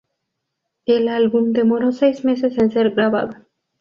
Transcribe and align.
El 0.87 1.09
álbum 1.09 1.53
demoró 1.53 1.91
seis 1.91 2.25
meses 2.25 2.57
en 2.57 2.71
ser 2.71 2.89
grabado. 2.89 3.35